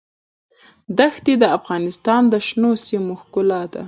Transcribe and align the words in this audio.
دښتې 0.99 1.33
د 1.41 1.43
افغانستان 1.57 2.21
د 2.33 2.35
شنو 2.47 2.71
سیمو 2.87 3.13
ښکلا 3.21 3.61
ده. 3.71 3.79